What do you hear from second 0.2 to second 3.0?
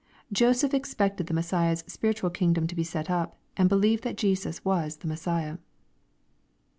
Joseph ex pected the Messiah's spiritual kingdom to be